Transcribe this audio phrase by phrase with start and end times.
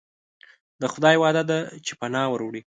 [0.81, 2.61] د خدای وعده ده چې پناه وروړي.